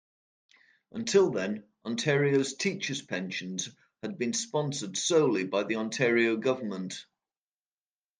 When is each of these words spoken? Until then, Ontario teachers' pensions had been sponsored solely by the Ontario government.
Until 0.93 1.29
then, 1.29 1.63
Ontario 1.85 2.41
teachers' 2.41 3.03
pensions 3.03 3.69
had 4.01 4.17
been 4.17 4.33
sponsored 4.33 4.97
solely 4.97 5.43
by 5.45 5.63
the 5.63 5.75
Ontario 5.75 6.37
government. 6.37 7.05